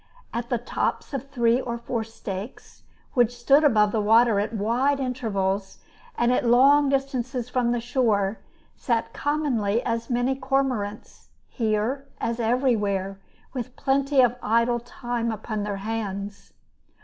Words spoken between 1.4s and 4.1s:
or four stakes, which stood above the